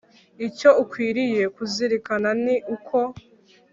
icyo 0.47 0.69
ukwiriye 0.83 1.43
kuzirikana 1.55 2.29
ni 2.43 2.55
uko 2.75 2.97